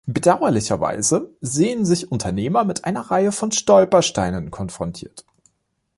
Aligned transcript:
Bedauerlicherweise 0.07 1.29
sehen 1.41 1.85
sich 1.85 2.11
Unternehmer 2.11 2.63
mit 2.65 2.85
einer 2.85 3.01
Reihe 3.11 3.31
von 3.31 3.51
Stolpersteinen 3.51 4.49
konfrontiert. 4.49 5.25